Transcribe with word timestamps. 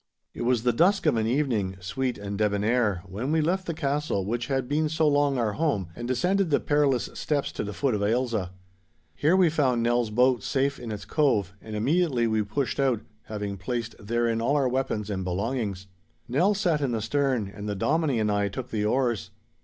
It 0.33 0.41
was 0.41 0.63
the 0.63 0.73
dusk 0.73 1.05
of 1.05 1.15
an 1.15 1.27
evening, 1.27 1.77
sweet 1.79 2.17
and 2.17 2.35
debonnair, 2.35 3.03
when 3.05 3.31
we 3.31 3.39
left 3.39 3.67
the 3.67 3.73
castle 3.75 4.25
which 4.25 4.47
had 4.47 4.67
been 4.67 4.89
so 4.89 5.07
long 5.07 5.37
our 5.37 5.53
home, 5.53 5.89
and 5.95 6.07
descended 6.07 6.49
the 6.49 6.59
perilous 6.59 7.07
steeps 7.13 7.51
to 7.51 7.63
the 7.63 7.71
foot 7.71 7.93
of 7.93 8.01
Ailsa. 8.01 8.51
Here 9.13 9.35
we 9.35 9.47
found 9.51 9.83
Nell's 9.83 10.09
boat 10.09 10.41
safe 10.41 10.79
in 10.79 10.91
its 10.91 11.05
cove, 11.05 11.53
and 11.61 11.75
immediately 11.75 12.25
we 12.25 12.41
pushed 12.41 12.79
out, 12.79 13.01
having 13.25 13.57
placed 13.57 13.93
therein 13.99 14.41
all 14.41 14.55
our 14.55 14.67
weapons 14.67 15.11
and 15.11 15.23
belongings. 15.23 15.85
Nell 16.27 16.55
sat 16.55 16.81
in 16.81 16.93
the 16.93 17.01
stern, 17.03 17.47
and 17.53 17.69
the 17.69 17.75
Dominie 17.75 18.19
and 18.19 18.31
I 18.31 18.47
took 18.47 18.71
the 18.71 18.83
oars. 18.83 19.29